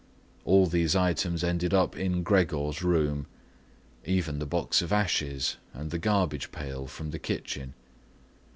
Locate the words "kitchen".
7.19-7.75